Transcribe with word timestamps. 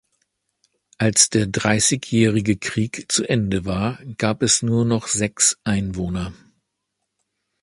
Als 0.97 1.29
der 1.29 1.45
Dreißigjährige 1.45 2.57
Krieg 2.57 3.05
zu 3.11 3.23
Ende 3.23 3.65
war, 3.65 3.99
gab 4.17 4.41
es 4.41 4.63
nur 4.63 4.83
noch 4.83 5.05
sechs 5.05 5.59
Einwohner. 5.63 6.33